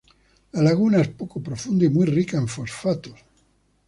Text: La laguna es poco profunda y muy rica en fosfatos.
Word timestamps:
La 0.53 0.63
laguna 0.63 0.99
es 0.99 1.09
poco 1.09 1.43
profunda 1.43 1.85
y 1.85 1.89
muy 1.89 2.07
rica 2.07 2.35
en 2.35 2.47
fosfatos. 2.47 3.13